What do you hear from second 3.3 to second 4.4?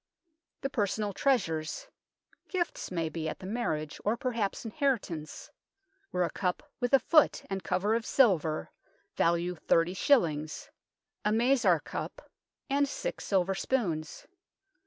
the marriage, or